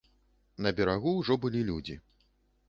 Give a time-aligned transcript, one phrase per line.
[0.65, 1.99] На берагу ўжо былі людзі.